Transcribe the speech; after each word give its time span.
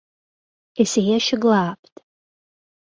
Es 0.85 0.93
iešu 1.03 1.37
glābt! 1.45 1.93